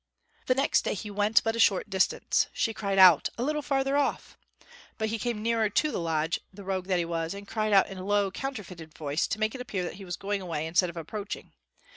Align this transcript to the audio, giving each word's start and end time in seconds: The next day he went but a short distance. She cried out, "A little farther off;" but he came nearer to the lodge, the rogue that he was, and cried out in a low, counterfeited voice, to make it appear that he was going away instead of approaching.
The 0.47 0.55
next 0.55 0.81
day 0.83 0.95
he 0.95 1.11
went 1.11 1.43
but 1.43 1.55
a 1.55 1.59
short 1.59 1.87
distance. 1.87 2.47
She 2.53 2.73
cried 2.73 2.97
out, 2.97 3.29
"A 3.37 3.43
little 3.43 3.61
farther 3.61 3.95
off;" 3.97 4.35
but 4.97 5.09
he 5.09 5.19
came 5.19 5.43
nearer 5.43 5.69
to 5.69 5.91
the 5.91 5.99
lodge, 5.99 6.39
the 6.51 6.63
rogue 6.63 6.87
that 6.87 6.97
he 6.97 7.05
was, 7.05 7.35
and 7.35 7.47
cried 7.47 7.71
out 7.71 7.85
in 7.87 7.99
a 7.99 8.03
low, 8.03 8.31
counterfeited 8.31 8.97
voice, 8.97 9.27
to 9.27 9.39
make 9.39 9.53
it 9.53 9.61
appear 9.61 9.83
that 9.83 9.93
he 10.01 10.03
was 10.05 10.15
going 10.15 10.41
away 10.41 10.65
instead 10.65 10.89
of 10.89 10.97
approaching. 10.97 11.51